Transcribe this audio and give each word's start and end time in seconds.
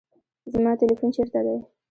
زما 0.53 0.71
تلیفون 0.79 1.09
چیرته 1.15 1.39
دی؟ 1.45 1.57